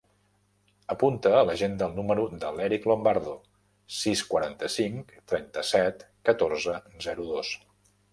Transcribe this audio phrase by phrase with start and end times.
[0.93, 3.35] Apunta a l'agenda el número de l'Eric Lombardo:
[3.97, 7.53] sis, quaranta-cinc, trenta-set, catorze, zero, dos.